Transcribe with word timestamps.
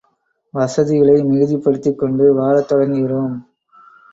வசதிகளை 0.53 1.23
மிகுதிப்படுத்திக் 1.23 1.99
கொண்டு 1.99 2.33
வாழத் 2.33 2.71
தொடங்குகிறோம். 2.71 3.35